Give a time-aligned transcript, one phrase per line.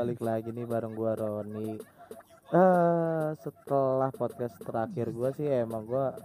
[0.00, 1.76] balik lagi nih bareng gua Roni.
[2.56, 6.16] Eh setelah podcast terakhir gua sih emang gua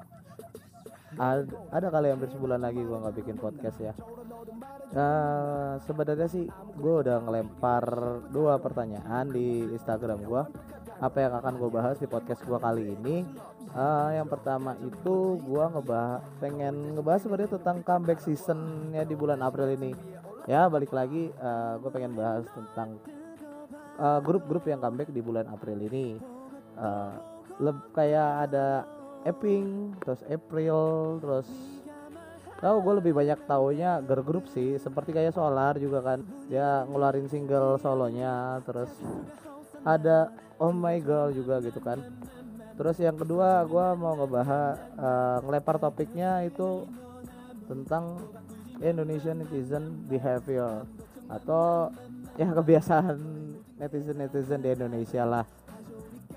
[1.19, 1.43] ada,
[1.75, 3.93] ada kali hampir sebulan lagi gua nggak bikin podcast ya.
[4.95, 6.47] Eh sebenarnya sih
[6.79, 7.83] gua udah ngelempar
[8.31, 10.47] dua pertanyaan di Instagram gua.
[11.03, 13.27] Apa yang akan gue bahas di podcast gua kali ini?
[13.75, 19.67] Eh yang pertama itu gua ngebahas pengen ngebahas sebenarnya tentang comeback seasonnya di bulan April
[19.75, 19.91] ini
[20.45, 23.01] ya balik lagi uh, gue pengen bahas tentang
[23.99, 26.19] uh, grup-grup yang comeback di bulan April ini.
[26.75, 27.15] Uh,
[27.55, 28.83] leb kayak ada
[29.25, 30.77] Epping terus April
[31.23, 31.47] terus
[32.59, 34.77] tahu gue lebih banyak taunya girl group sih.
[34.77, 36.19] Seperti kayak Solar juga kan
[36.51, 38.91] dia ngeluarin single solonya terus
[39.85, 41.99] ada Oh My Girl juga gitu kan.
[42.75, 46.83] Terus yang kedua gue mau ngebahas uh, ngelempar topiknya itu
[47.65, 48.19] tentang
[48.83, 50.83] Indonesian netizen behavior
[51.31, 51.89] atau
[52.35, 53.17] ya kebiasaan
[53.79, 55.45] netizen netizen di Indonesia lah.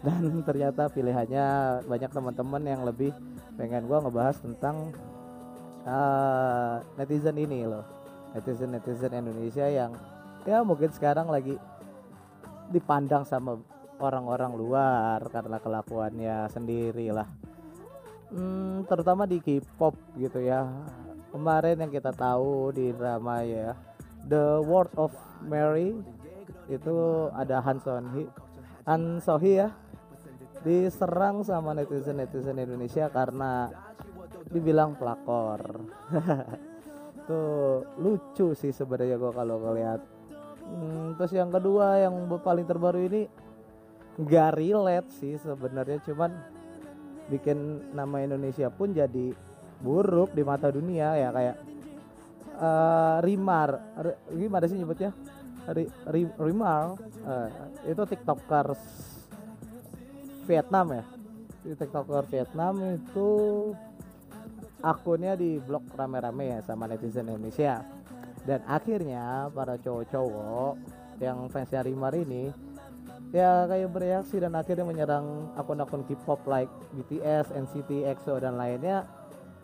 [0.02, 1.46] Dan ternyata pilihannya
[1.86, 3.10] banyak teman-teman yang lebih
[3.58, 4.94] pengen gua ngebahas tentang
[5.86, 7.86] uh, netizen ini loh.
[8.34, 9.94] Netizen netizen Indonesia yang
[10.46, 11.58] ya mungkin sekarang lagi
[12.68, 13.58] dipandang sama
[13.98, 17.26] orang-orang luar karena kelakuannya sendiri lah.
[18.28, 20.68] Hmm, terutama di K-pop gitu ya.
[21.32, 23.76] Kemarin yang kita tahu di drama ya
[24.28, 25.12] The World of
[25.44, 25.96] Mary
[26.68, 26.96] itu
[27.32, 28.28] ada Han Sohee
[28.88, 29.68] Han Sohee ya.
[30.64, 33.68] Diserang sama netizen netizen Indonesia karena
[34.48, 35.60] dibilang pelakor.
[37.28, 40.00] Tuh lucu sih sebenarnya gua kalau ngeliat.
[40.64, 43.22] Hmm, terus yang kedua yang paling terbaru ini
[44.16, 46.00] nggak relate sih sebenarnya.
[46.08, 46.32] Cuman
[47.28, 49.36] bikin nama Indonesia pun jadi
[49.84, 51.56] buruk di mata dunia ya kayak
[52.56, 53.70] uh, Rimar.
[54.00, 55.12] R gimana sih nyebutnya
[55.68, 55.78] R
[56.40, 56.96] Rimar
[57.28, 57.48] uh,
[57.84, 58.80] itu tiktokers
[60.48, 61.04] Vietnam ya.
[61.60, 63.30] Di tiktoker Vietnam itu
[64.80, 67.84] akunnya di blok rame-rame ya sama netizen Indonesia.
[68.48, 70.74] Dan akhirnya para cowok-cowok
[71.20, 72.48] yang fansnya Rimar ini
[73.28, 79.04] ya kayak bereaksi dan akhirnya menyerang akun-akun K-pop like BTS, NCT, EXO dan lainnya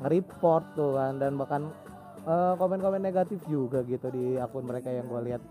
[0.04, 1.72] nge-report tuh kan dan bahkan
[2.25, 5.42] komen komen-komen negatif juga gitu di akun mereka yang gue lihat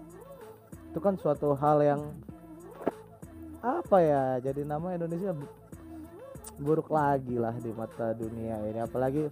[0.93, 2.01] itu kan suatu hal yang
[3.65, 5.33] apa ya jadi nama Indonesia
[6.61, 8.77] buruk lagi lah di mata dunia ini.
[8.77, 9.25] Apalagi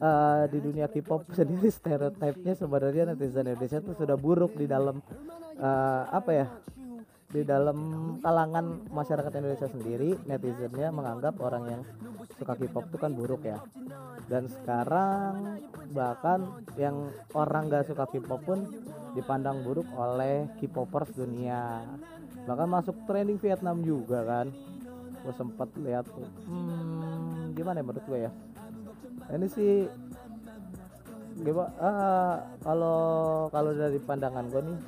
[0.00, 5.04] uh, di dunia K-pop sendiri stereotipnya sebenarnya netizen Indonesia itu sudah buruk di dalam
[5.60, 6.46] uh, apa ya
[7.32, 7.78] di dalam
[8.20, 11.82] kalangan masyarakat Indonesia sendiri netizennya menganggap orang yang
[12.36, 13.58] suka K-pop itu kan buruk ya.
[14.28, 15.56] Dan sekarang
[15.96, 18.68] bahkan yang orang gak suka K-pop pun
[19.16, 21.80] dipandang buruk oleh K-popers dunia.
[22.44, 24.52] Bahkan masuk trending Vietnam juga kan.
[25.24, 26.04] Gue sempat lihat
[26.44, 28.30] hmm, gimana ya menurut gue ya?
[29.32, 29.88] Ini sih
[31.40, 31.72] gimana?
[31.80, 33.00] Ah, kalau
[33.48, 34.78] kalau dari pandangan gue nih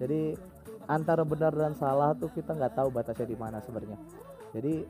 [0.00, 0.20] jadi
[0.86, 3.98] antara benar dan salah tuh kita nggak tahu batasnya di mana sebenarnya.
[4.52, 4.84] Jadi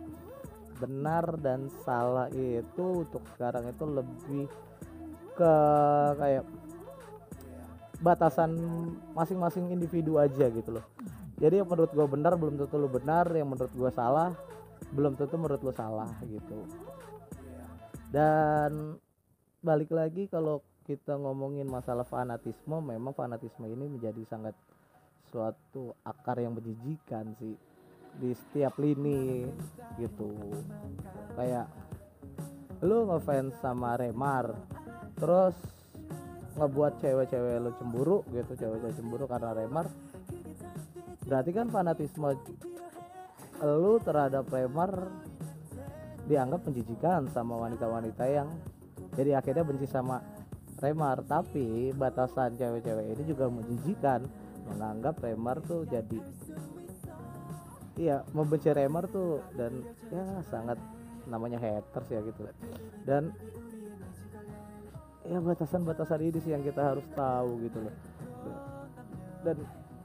[0.82, 4.44] benar dan salah itu untuk sekarang itu lebih
[5.38, 5.54] ke
[6.18, 6.44] kayak
[8.02, 8.58] batasan
[9.14, 10.86] masing-masing individu aja gitu loh.
[11.38, 13.30] Jadi yang menurut gue benar belum tentu lo benar.
[13.30, 14.34] Yang menurut gue salah
[14.90, 16.66] belum tentu menurut lo salah gitu.
[18.10, 18.98] Dan
[19.62, 24.58] balik lagi kalau kita ngomongin masalah fanatisme memang fanatisme ini menjadi sangat
[25.32, 27.56] suatu akar yang menjijikan sih
[28.20, 29.48] di setiap lini
[29.96, 30.36] gitu.
[31.32, 31.72] Kayak
[32.84, 34.52] lu ngefans sama Remar
[35.16, 35.56] terus
[36.60, 39.88] ngebuat cewek-cewek lu cemburu gitu cewek-cewek cemburu karena Remar.
[41.24, 42.36] Berarti kan fanatisme
[43.64, 45.08] lu terhadap Remar
[46.28, 48.52] dianggap menjijikan sama wanita-wanita yang
[49.16, 50.20] jadi akhirnya benci sama
[50.84, 51.24] Remar.
[51.24, 54.20] Tapi batasan cewek-cewek ini juga menjijikan
[54.72, 56.18] menganggap Remar tuh jadi
[58.00, 60.80] iya membenci Remar tuh dan ya sangat
[61.28, 62.40] namanya haters ya gitu.
[63.04, 63.30] Dan
[65.28, 67.94] ya batasan-batasan ini sih yang kita harus tahu gitu loh.
[69.46, 69.56] Dan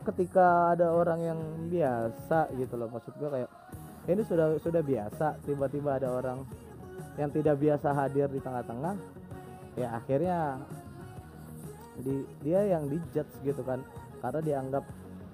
[0.07, 3.51] ketika ada orang yang biasa gitu loh maksud gue kayak
[4.07, 6.47] ini sudah sudah biasa tiba-tiba ada orang
[7.19, 8.95] yang tidak biasa hadir di tengah-tengah
[9.75, 10.63] ya akhirnya
[11.99, 13.83] di dia yang dijudge gitu kan
[14.21, 14.83] karena dianggap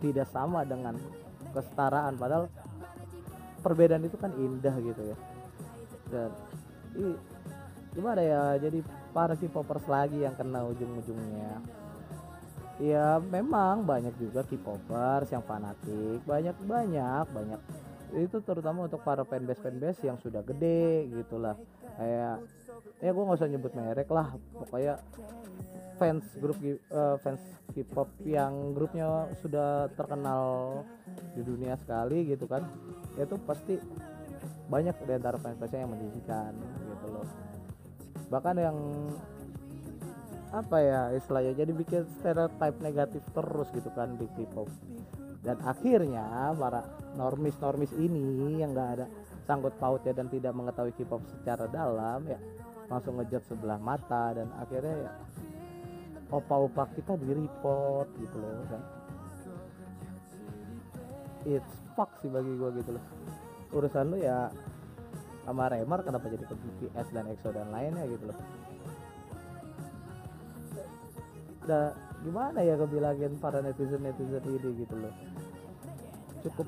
[0.04, 1.00] tidak sama dengan
[1.54, 2.20] kesetaraan.
[2.20, 2.52] Padahal
[3.64, 5.18] perbedaan itu kan indah gitu ya.
[6.12, 6.30] Dan
[7.00, 7.06] i,
[7.96, 8.84] gimana ya jadi
[9.16, 11.64] para K-popers lagi yang kena ujung-ujungnya.
[12.82, 16.20] Ya memang banyak juga K-popers yang fanatik.
[16.26, 17.62] Banyak banyak banyak.
[18.14, 21.56] Itu terutama untuk para fanbase fanbase yang sudah gede gitulah.
[21.96, 22.44] Kayak
[23.00, 24.34] ya gue nggak usah nyebut merek lah.
[24.58, 24.98] Pokoknya
[26.04, 26.60] fans grup
[26.92, 27.40] uh, fans
[27.72, 30.84] K-pop yang grupnya sudah terkenal
[31.32, 32.68] di dunia sekali gitu kan
[33.16, 33.80] itu pasti
[34.68, 36.52] banyak di antara fans-fansnya yang menjijikan
[36.92, 37.28] gitu loh.
[38.28, 38.78] Bahkan yang
[40.54, 44.68] apa ya istilahnya jadi bikin stereotype negatif terus gitu kan di K-pop.
[45.44, 46.84] Dan akhirnya para
[47.16, 49.08] normis normis ini yang nggak ada
[49.48, 52.40] sangkut pautnya dan tidak mengetahui K-pop secara dalam ya
[52.92, 55.12] langsung ngejat sebelah mata dan akhirnya ya
[56.34, 58.82] opa-opa kita di report gitu loh kan.
[61.46, 63.06] It's fuck sih bagi gua gitu loh.
[63.74, 64.50] Urusan lu ya
[65.46, 68.38] sama Remar kenapa jadi ke BTS dan EXO dan lainnya gitu loh.
[71.64, 71.94] Udah
[72.24, 75.14] gimana ya kebilangin para netizen netizen ini gitu loh.
[76.42, 76.68] Cukup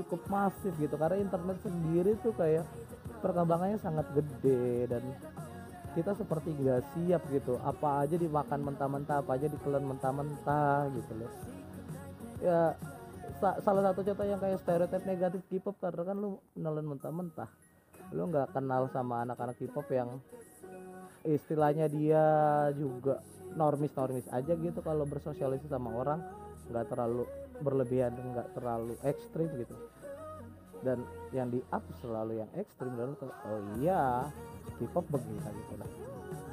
[0.00, 2.64] cukup masif gitu karena internet sendiri tuh kayak
[3.20, 5.04] perkembangannya sangat gede dan
[5.94, 7.58] kita seperti nggak siap gitu.
[7.66, 11.30] Apa aja dimakan mentah-mentah apa aja ditelan mentah-mentah gitu loh.
[12.40, 12.78] Ya
[13.40, 17.50] sa salah satu contoh yang kayak stereotip negatif K-pop karena kan lu nelan mentah-mentah.
[18.14, 20.20] Lu nggak kenal sama anak-anak K-pop yang
[21.26, 22.24] istilahnya dia
[22.78, 23.20] juga
[23.58, 24.78] normis normis aja gitu.
[24.82, 26.20] Kalau bersosialisasi sama orang
[26.70, 27.26] nggak terlalu
[27.60, 29.74] berlebihan nggak terlalu ekstrim gitu.
[30.80, 31.04] Dan
[31.36, 34.32] yang di up selalu yang ekstrim dan oh iya
[34.80, 35.90] K-pop begitu gitu lah.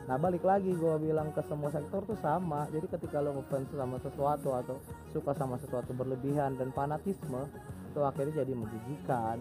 [0.07, 2.63] Nah balik lagi gue bilang ke semua sektor tuh sama.
[2.71, 4.75] Jadi ketika lo ngefans sama sesuatu atau
[5.11, 7.43] suka sama sesuatu berlebihan dan fanatisme
[7.91, 9.37] itu akhirnya jadi menjijikan.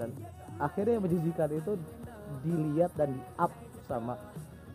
[0.00, 0.16] Dan
[0.56, 1.72] akhirnya yang menjijikan itu
[2.40, 3.52] dilihat dan di up
[3.84, 4.16] sama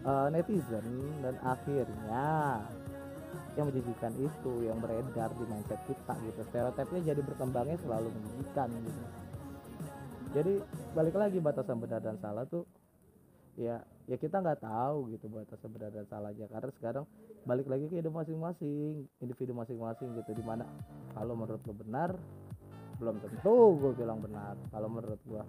[0.05, 0.85] uh, netizen.
[1.25, 2.61] Dan akhirnya
[3.57, 6.41] yang menjijikan itu yang beredar di mindset kita gitu.
[6.53, 9.01] Stereotipnya jadi berkembangnya selalu menjijikan gitu.
[10.31, 10.53] Jadi
[10.93, 12.63] balik lagi batasan benar dan salah tuh
[13.59, 16.47] ya ya kita nggak tahu gitu batasan benar dan salahnya.
[16.51, 17.05] Karena sekarang
[17.47, 20.31] balik lagi ke hidup masing-masing individu masing-masing gitu.
[20.35, 20.67] Di mana
[21.15, 22.11] kalau menurut lo benar
[23.01, 24.55] belum tentu gue bilang benar.
[24.69, 25.43] Kalau menurut gue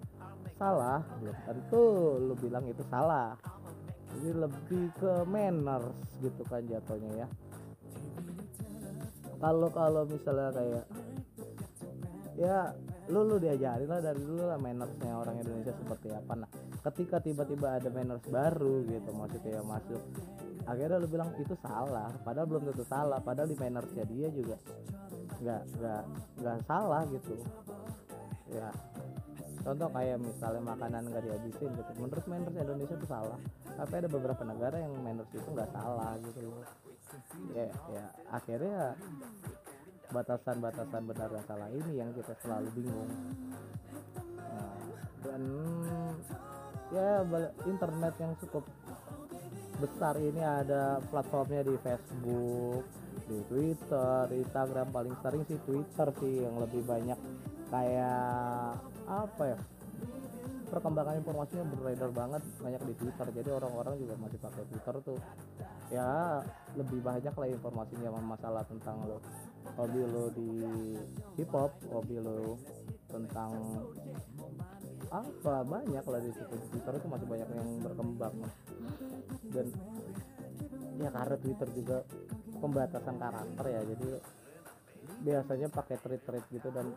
[0.57, 1.83] salah belum tentu
[2.21, 3.35] lo bilang itu salah.
[4.13, 5.89] Jadi lebih ke manners
[6.21, 7.27] gitu kan jatuhnya ya.
[9.41, 10.85] Kalau kalau misalnya kayak
[12.39, 12.71] ya
[13.11, 16.33] lu lu diajarin lah dari dulu lah mannersnya orang Indonesia seperti apa.
[16.39, 16.51] Nah
[16.83, 20.01] ketika tiba-tiba ada manners baru gitu maksudnya yang masuk
[20.67, 22.09] akhirnya lu bilang itu salah.
[22.23, 24.57] Padahal belum tentu salah padahal di mannersnya dia juga
[25.43, 26.03] nggak nggak
[26.39, 27.35] nggak salah gitu.
[28.51, 28.69] Ya.
[29.63, 31.91] Contoh kayak misalnya makanan nggak dihabisin gitu.
[31.99, 33.39] Menurut manners Indonesia itu salah.
[33.73, 36.65] Tapi ada beberapa negara yang manners itu nggak salah gitu loh.
[37.55, 38.97] Ya ya akhirnya
[40.13, 43.11] batasan-batasan benar dan salah ini yang kita selalu bingung.
[44.37, 44.77] Nah,
[45.25, 45.41] dan
[46.93, 47.25] ya
[47.65, 48.63] internet yang cukup
[49.81, 52.85] besar ini ada platformnya di Facebook
[53.27, 54.87] di Twitter di Instagram.
[54.93, 57.19] Paling sering sih Twitter sih yang lebih banyak.
[57.73, 58.77] Kayak
[59.09, 59.59] apa ya
[60.69, 63.27] perkembangan informasinya beredar banget banyak di Twitter.
[63.41, 65.19] Jadi orang-orang juga masih pakai Twitter tuh.
[65.89, 66.41] Ya
[66.77, 69.17] lebih banyak lah informasinya masalah tentang lo
[69.77, 70.49] hobi lo di
[71.37, 72.57] hip hop hobi lo
[73.09, 73.53] tentang
[75.13, 75.61] apa?
[75.61, 76.53] Banyak lah di situ.
[76.73, 78.35] Twitter itu masih banyak yang berkembang.
[79.53, 79.67] Dan
[80.97, 81.97] ya karena Twitter juga
[82.57, 84.09] pembatasan karakter ya jadi
[85.23, 86.91] biasanya pakai tweet-tweet gitu dan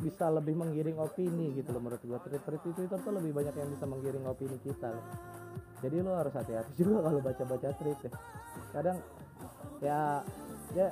[0.00, 2.18] bisa lebih menggiring opini gitu loh menurut gua.
[2.22, 5.04] Tweet-tweet itu Twitter tuh lebih banyak yang bisa menggiring opini kita loh.
[5.84, 8.10] jadi lo harus hati-hati juga kalau baca-baca tweet ya.
[8.72, 8.98] Kadang
[9.84, 10.00] ya
[10.72, 10.88] ya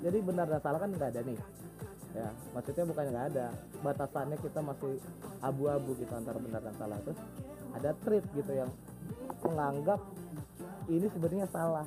[0.00, 1.38] jadi benar dan salah kan nggak ada nih
[2.10, 3.46] ya maksudnya bukan nggak ada.
[3.82, 4.98] Batasannya kita masih
[5.40, 6.98] abu-abu gitu antara benar dan salah.
[7.04, 7.18] Terus
[7.74, 8.70] ada tweet gitu yang
[9.46, 10.00] menganggap
[10.90, 11.86] ini sebenarnya salah.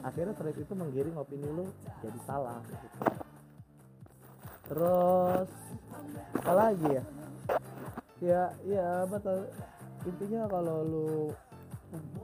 [0.00, 1.66] Akhirnya tweet itu menggiring opini lu
[2.02, 2.88] jadi salah gitu.
[4.70, 5.48] Terus
[6.40, 7.04] apa lagi ya?
[8.20, 9.48] Ya ya betul.
[10.08, 11.10] Intinya kalau lu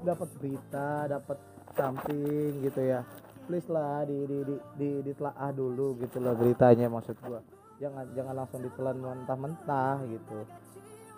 [0.06, 1.38] dapat berita dapat
[1.76, 3.02] samping gitu ya
[3.46, 7.40] please lah di di di di ditelaah dulu gitu loh beritanya maksud gua.
[7.78, 10.38] Jangan jangan langsung ditelan mentah-mentah gitu.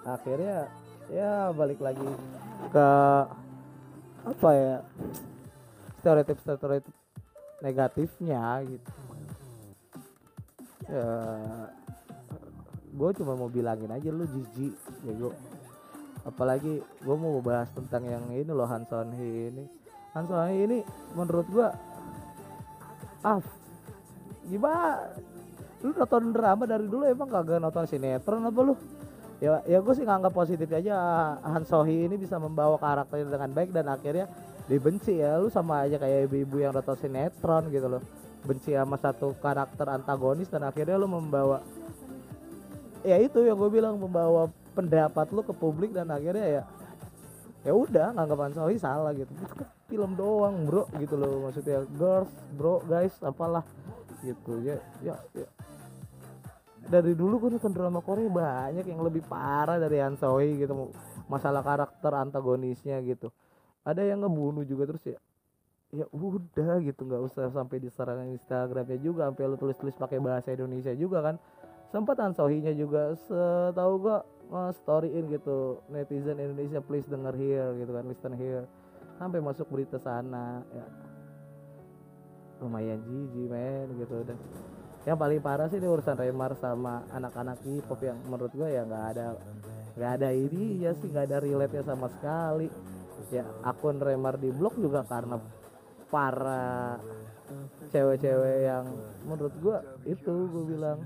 [0.04, 0.68] Akhirnya
[1.08, 2.04] ya balik lagi
[2.68, 2.88] ke
[4.28, 4.76] apa ya
[5.98, 6.94] stereotip stereotip
[7.64, 8.92] negatifnya gitu.
[10.88, 11.08] Ya
[12.88, 14.74] gue cuma mau bilangin aja lu jijik
[15.06, 15.30] ya gue
[16.26, 19.64] apalagi gue mau bahas tentang yang ini loh Hanson ini.
[20.16, 20.82] Hanson ini
[21.14, 21.68] menurut gue
[23.24, 23.42] ah
[24.46, 25.10] gimana
[25.82, 28.74] lu nonton drama dari dulu emang kagak nonton sinetron apa lu?
[29.38, 30.94] Ya ya gue sih nganggap positif aja
[31.46, 34.26] Han Sohi ini bisa membawa karakternya dengan baik dan akhirnya
[34.66, 35.38] dibenci ya.
[35.38, 38.02] Lu sama aja kayak ibu-ibu yang nonton sinetron gitu loh.
[38.42, 41.62] Benci sama satu karakter antagonis dan akhirnya lu membawa
[43.06, 46.62] ya itu yang gue bilang membawa pendapat lu ke publik dan akhirnya ya
[47.68, 49.28] ya udah nganggap Han Sohi salah gitu.
[49.92, 51.44] Film doang bro gitu loh.
[51.44, 53.60] Maksudnya girls bro guys apalah
[54.24, 54.64] gitu.
[54.64, 55.48] Ya ya, ya.
[56.88, 60.88] Dari dulu gue nonton drama Korea banyak yang lebih parah dari Han Soi gitu.
[61.28, 63.28] Masalah karakter antagonisnya gitu.
[63.84, 65.20] Ada yang ngebunuh juga terus ya
[65.92, 67.04] ya udah gitu.
[67.04, 71.36] Nggak usah sampai diserang Instagramnya juga sampai lu tulis tulis pakai bahasa Indonesia juga kan.
[71.92, 78.04] Sempat Han Sohinya juga setahu gua storyin gitu netizen Indonesia please denger here gitu kan
[78.08, 78.64] listen here.
[79.20, 80.86] Sampai masuk berita sana ya.
[82.64, 84.24] Lumayan jijik men gitu.
[84.24, 84.38] Dan
[85.04, 89.04] yang paling parah sih ini urusan Remar sama anak-anak K-pop yang menurut gue ya nggak
[89.16, 89.26] ada
[89.98, 92.68] nggak ada ini ya sih nggak ada relate nya sama sekali.
[93.28, 95.36] Ya akun Remar di blog juga karena
[96.08, 96.96] para
[97.92, 98.84] cewek-cewek yang
[99.24, 99.78] menurut gue
[100.08, 101.00] itu gue bilang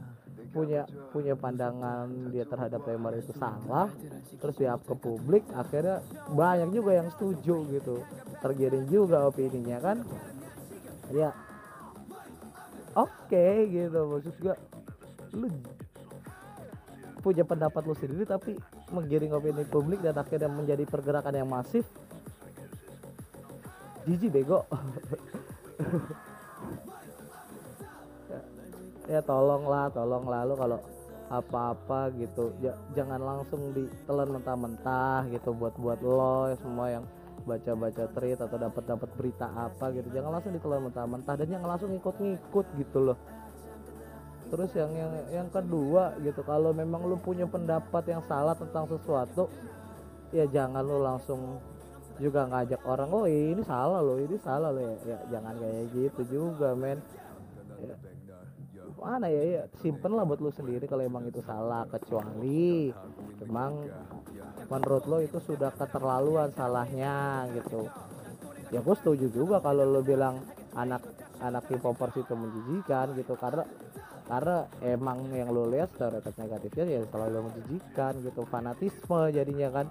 [0.53, 3.89] punya punya pandangan dia terhadap Remar itu salah
[4.37, 8.05] terus dia ke publik akhirnya banyak juga yang setuju gitu.
[8.45, 10.05] Tergiring juga opininya kan.
[11.09, 11.33] Ya
[12.93, 14.55] oke okay, gitu maksud gua
[15.33, 15.49] lu
[17.25, 18.59] punya pendapat lu sendiri tapi
[18.93, 21.89] menggiring opini publik dan akhirnya menjadi pergerakan yang masif.
[24.05, 24.67] Jijik bego
[29.13, 30.41] ya tolonglah tolonglah.
[30.49, 30.79] Lu kalau
[31.29, 37.05] apa-apa gitu ya, jangan langsung ditelan mentah-mentah gitu buat buat lo semua yang
[37.43, 40.09] baca-baca tweet atau dapat dapat berita apa gitu.
[40.13, 43.19] Jangan langsung ditelan mentah-mentah dan jangan langsung ngikut-ngikut gitu loh.
[44.53, 49.49] Terus yang yang yang kedua gitu kalau memang lu punya pendapat yang salah tentang sesuatu
[50.29, 51.57] ya jangan lu langsung
[52.21, 54.85] juga ngajak orang oh ini salah loh ini salah loh.
[54.85, 57.01] Ya, ya jangan kayak gitu juga men.
[57.01, 57.22] ya,
[59.03, 62.95] mana ya, ya simpen lah buat lu sendiri kalau emang itu salah kecuali
[63.43, 63.91] emang
[64.71, 67.91] menurut lo itu sudah keterlaluan salahnya gitu.
[68.73, 70.41] Ya gue setuju juga kalau lo bilang
[70.79, 71.03] anak
[71.43, 73.35] anak K-popers itu menjijikan gitu.
[73.37, 73.67] Karena
[74.31, 78.47] karena emang yang lo lihat stereotip negatifnya ya selalu menjijikan gitu.
[78.49, 79.87] Fanatisme jadinya kan.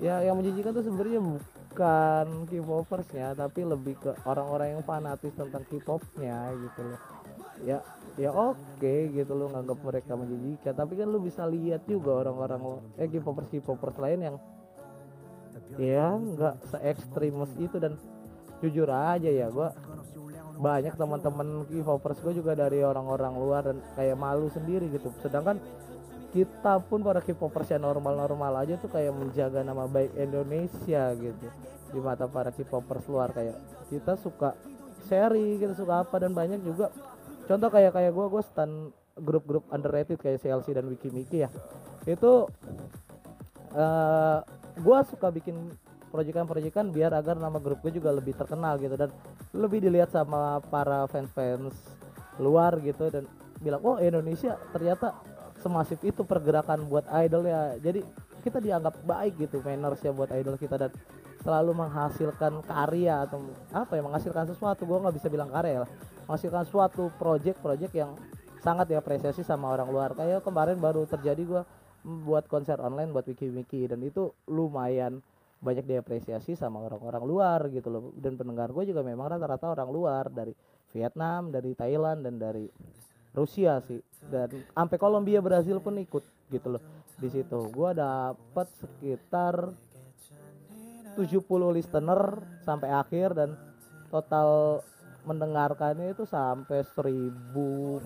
[0.00, 6.56] Ya yang menjijikan tuh sebenarnya bukan K-popersnya tapi lebih ke orang-orang yang fanatis tentang K-popnya
[6.56, 7.11] gitu loh
[7.62, 7.78] ya
[8.20, 10.74] ya oke okay, gitu lo nganggap mereka menjijikan.
[10.76, 14.36] Tapi kan lo bisa lihat juga orang-orang eh K-popers K-popers lain yang
[15.80, 17.76] ya nggak se ekstremis itu.
[17.80, 17.96] Dan
[18.62, 19.74] jujur aja ya gua
[20.62, 25.10] banyak teman-teman K-popers gue juga dari orang-orang luar dan kayak malu sendiri gitu.
[25.18, 25.58] Sedangkan
[26.30, 31.46] kita pun para K-popers yang normal-normal aja tuh kayak menjaga nama baik Indonesia gitu.
[31.92, 33.56] Di mata para K-popers luar kayak
[33.90, 34.54] kita suka
[35.10, 36.94] seri kita suka apa dan banyak juga
[37.52, 41.52] contoh kayak kayak gue gue stand grup-grup underrated kayak CLC dan Wikimiki ya.
[42.08, 42.48] Itu
[43.76, 44.38] uh, eh,
[44.80, 45.68] gue suka bikin
[46.08, 49.12] proyekan-proyekan biar agar nama grup gue juga lebih terkenal gitu dan
[49.52, 51.76] lebih dilihat sama para fans-fans
[52.40, 53.28] luar gitu dan
[53.60, 55.12] bilang oh Indonesia ternyata
[55.60, 57.76] semasif itu pergerakan buat idol ya.
[57.84, 58.00] Jadi
[58.40, 60.90] kita dianggap baik gitu manners ya buat idol kita dan
[61.42, 63.42] selalu menghasilkan karya atau
[63.74, 64.86] apa ya menghasilkan sesuatu.
[64.86, 65.90] Gue nggak bisa bilang karya lah.
[66.30, 68.14] Menghasilkan suatu project-project yang
[68.62, 70.10] sangat diapresiasi sama orang luar.
[70.14, 71.62] Kayak kemarin baru terjadi gue
[72.02, 75.22] buat konser online buat wiki wiki dan itu lumayan
[75.62, 78.02] banyak diapresiasi sama orang-orang luar gitu loh.
[78.14, 80.54] Dan pendengar gue juga memang rata-rata orang luar dari
[80.94, 82.66] Vietnam dari Thailand dan dari
[83.34, 83.98] Rusia sih.
[84.22, 86.82] Dan sampai Kolombia Brazil pun ikut gitu loh
[87.18, 87.58] di situ.
[87.70, 89.74] Gue dapat sekitar
[91.14, 93.50] 70 listener sampai akhir dan
[94.08, 94.80] total
[95.22, 98.02] mendengarkannya itu sampai 1400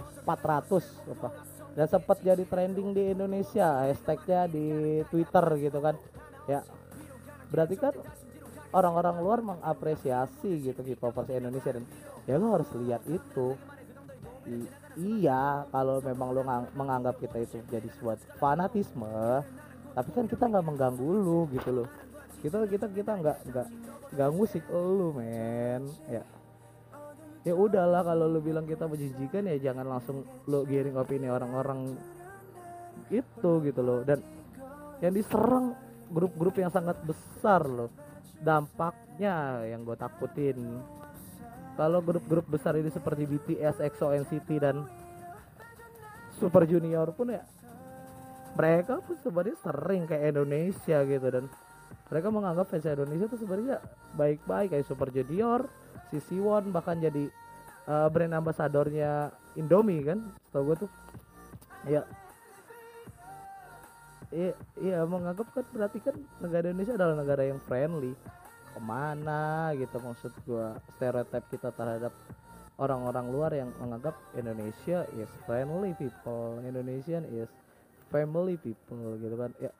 [1.13, 1.29] apa.
[1.77, 4.67] Dan sempat jadi trending di Indonesia hashtagnya di
[5.13, 5.97] Twitter gitu kan.
[6.49, 6.65] Ya
[7.47, 7.95] berarti kan
[8.75, 11.85] orang-orang luar mengapresiasi gitu K-popers Indonesia dan
[12.25, 13.57] ya lo harus lihat itu.
[14.47, 14.63] I
[14.97, 19.45] iya kalau memang lo menganggap kita itu jadi sebuah fanatisme
[19.97, 21.89] tapi kan kita nggak mengganggu lu gitu loh
[22.47, 23.67] kita kita kita nggak nggak
[24.15, 25.83] nggak musik lu men.
[26.07, 26.23] Ya.
[27.43, 31.99] Ya udahlah kalau lu bilang kita menjijikan ya jangan langsung lu giring opini orang-orang
[33.11, 34.07] itu gitu loh.
[34.07, 34.23] Dan
[35.03, 35.75] yang diserang
[36.11, 37.91] grup-grup yang sangat besar loh.
[38.39, 40.59] Dampaknya yang gue takutin.
[41.75, 44.87] Kalau grup-grup besar ini seperti BTS, EXO, NCT dan
[46.39, 47.45] Super Junior pun ya
[48.57, 51.45] mereka pun sebenarnya sering kayak Indonesia gitu dan
[52.07, 53.83] mereka menganggap fans Indonesia tuh sebenarnya
[54.15, 55.67] baik-baik kayak Super Junior,
[56.11, 57.27] si Siwon bahkan jadi
[57.91, 60.23] uh, brand ambasadornya Indomie kan,
[60.55, 60.91] tau gue tuh.
[61.87, 62.03] Ya,
[64.35, 68.15] iya, iya menganggap kan berarti kan negara Indonesia adalah negara yang friendly.
[68.75, 72.13] Ke mana gitu maksud gua stereotip kita terhadap
[72.77, 76.61] orang-orang luar yang menganggap Indonesia is friendly people.
[76.61, 77.49] Indonesian is
[78.13, 79.57] family people gitu kan.
[79.57, 79.73] Ya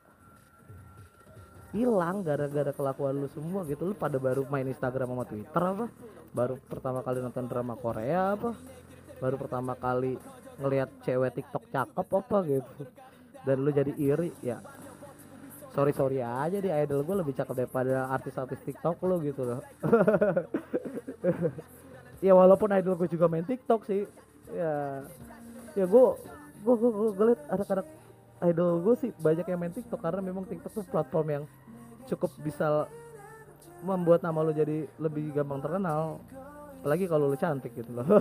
[1.75, 3.91] hilang gara-gara kelakuan lu semua gitu.
[3.91, 5.85] Lu pada baru main Instagram sama Twitter apa?
[6.31, 8.51] Baru pertama kali nonton drama Korea apa?
[9.17, 10.15] Baru pertama kali
[10.61, 12.73] ngelihat cewek TikTok cakep apa gitu.
[13.43, 14.59] Dan lu jadi iri ya.
[15.75, 19.61] Sorry sorry aja di idol gue lebih cakep daripada artis-artis TikTok lo gitu loh.
[22.17, 24.09] Ya walaupun idol gue juga main TikTok sih.
[24.49, 25.05] Ya
[25.77, 26.05] ya gue
[26.65, 27.85] gue gue gue liat anak-anak
[28.45, 31.43] idol gue sih banyak yang main TikTok karena memang TikTok tuh platform yang
[32.05, 32.85] cukup bisa
[33.81, 36.21] membuat nama lo jadi lebih gampang terkenal.
[36.81, 38.05] Apalagi kalau lo cantik gitu loh.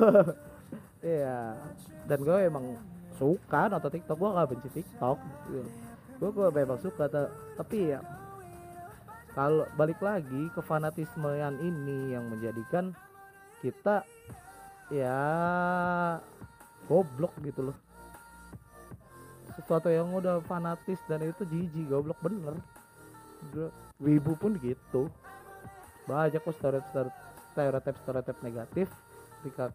[1.06, 1.54] Iya.
[2.10, 2.74] Dan gue emang
[3.14, 4.18] suka nonton TikTok.
[4.18, 5.18] Gue gak benci TikTok.
[6.18, 7.06] Gue gue memang suka
[7.54, 8.02] tapi ya
[9.36, 12.96] kalau balik lagi ke fanatismean ini yang menjadikan
[13.60, 14.00] kita
[14.88, 15.20] ya
[16.88, 17.76] goblok gitu loh
[19.56, 22.54] sesuatu yang udah fanatis dan itu jijik goblok bener.
[23.96, 25.08] Wibu pun gitu.
[26.04, 28.92] Banyak kok stereotip stereotip negatif
[29.40, 29.72] ketika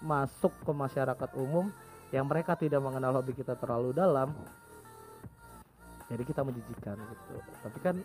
[0.00, 1.68] masuk ke masyarakat umum
[2.14, 4.32] yang mereka tidak mengenal hobi kita terlalu dalam.
[6.06, 7.36] Jadi kita menjijikan gitu.
[7.66, 7.96] Tapi kan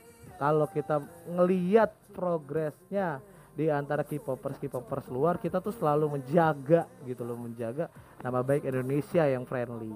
[0.42, 3.22] kalau kita ngeliat progresnya
[3.52, 7.92] di antara K-popers K-popers luar kita tuh selalu menjaga gitu loh menjaga
[8.24, 9.92] nama baik Indonesia yang friendly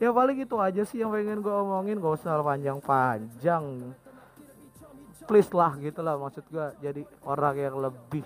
[0.00, 3.64] ya paling itu aja sih yang pengen gue omongin gak usah panjang-panjang.
[5.28, 8.24] Please lah gitu lah maksud gue jadi orang yang lebih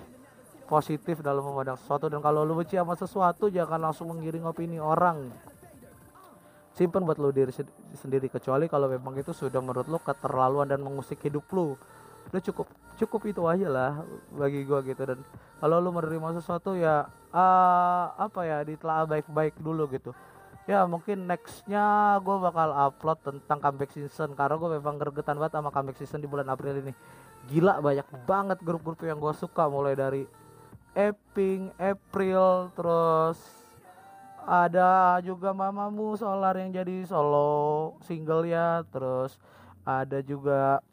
[0.70, 2.06] positif dalam memandang sesuatu.
[2.06, 5.28] Dan kalau lu benci sama sesuatu jangan langsung mengiring opini orang.
[6.72, 7.52] Simpen buat lo diri
[7.94, 8.30] sendiri.
[8.30, 11.76] Kecuali kalau memang itu sudah menurut lo keterlaluan dan mengusik hidup lo
[12.32, 13.92] lo cukup cukup itu aja lah
[14.32, 15.02] bagi gua gitu.
[15.04, 15.20] Dan
[15.60, 20.10] kalau lo menerima sesuatu ya uh, apa ya ditelaah baik-baik dulu gitu
[20.64, 25.68] ya mungkin nextnya gue bakal upload tentang comeback season karena gue memang gergetan banget sama
[25.68, 26.92] comeback season di bulan April ini.
[27.52, 30.24] Gila banyak banget grup-grup yang gue suka mulai dari
[30.94, 33.36] Epping, April, terus
[34.46, 39.40] ada juga mamamu solar yang jadi solo single ya terus
[39.88, 40.84] ada juga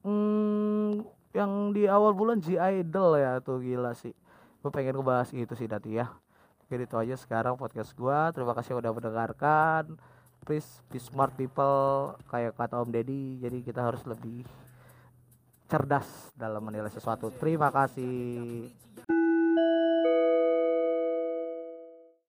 [0.00, 1.04] hmm,
[1.36, 4.12] yang di awal bulan G Idol ya tuh gila sih.
[4.60, 6.23] Gue pengen ngebahas itu sih Dati ya
[6.64, 10.00] oke itu aja sekarang podcast gue terima kasih udah mendengarkan.
[10.44, 13.40] Please be smart people kayak kata Om Deddy.
[13.40, 14.44] Jadi kita harus lebih
[15.68, 17.28] cerdas dalam menilai sesuatu.
[17.36, 18.68] Terima kasih